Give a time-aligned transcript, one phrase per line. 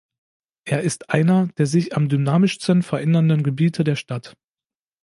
[0.65, 4.33] Er ist einer der sich am dynamischsten verändernden Gebiete der Stadt.